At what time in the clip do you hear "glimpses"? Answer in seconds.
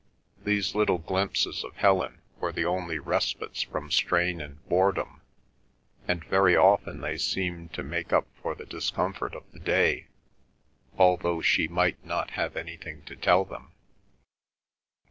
0.97-1.63